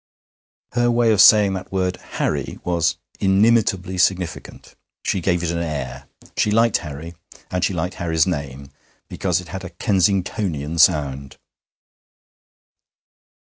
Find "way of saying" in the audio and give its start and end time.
0.89-1.53